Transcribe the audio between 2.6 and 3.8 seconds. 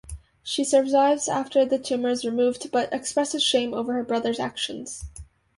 but expresses shame